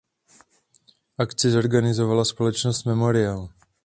[1.17, 3.49] Akci zorganizovala společnost Memorial.